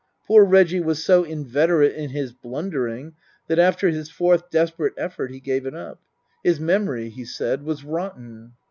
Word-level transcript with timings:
Poor 0.25 0.43
Reggie 0.43 0.79
was 0.79 1.03
so 1.03 1.23
inveterate 1.23 1.93
in 1.93 2.09
his 2.09 2.33
blundering 2.33 3.13
that 3.45 3.59
after 3.59 3.87
his 3.89 4.09
fourth 4.09 4.49
desperate 4.49 4.95
effort 4.97 5.29
he 5.29 5.39
gave 5.39 5.63
it 5.67 5.75
up. 5.75 6.01
His 6.43 6.59
memory, 6.59 7.09
he 7.09 7.23
said, 7.23 7.61
was 7.61 7.83
rotten. 7.83 8.53